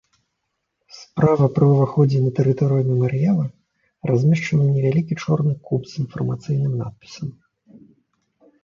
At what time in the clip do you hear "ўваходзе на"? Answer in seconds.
1.73-2.31